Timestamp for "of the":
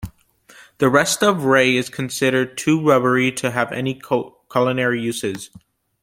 1.21-1.47